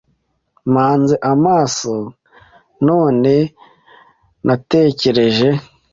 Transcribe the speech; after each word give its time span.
Mpanze 0.71 1.15
amaso 1.33 1.93
none 2.87 3.33
natekereje 4.45 5.49